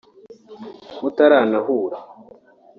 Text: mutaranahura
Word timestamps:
mutaranahura 1.01 1.97